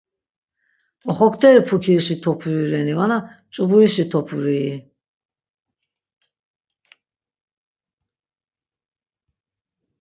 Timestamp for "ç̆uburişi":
3.53-4.05